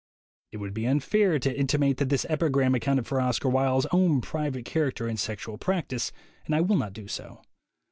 [0.51, 4.65] It would be unfair to intimate that this epigram accounted for Oscar Wilde's own private
[4.65, 6.11] char acter and sexual practice,
[6.47, 7.43] and I will not do so.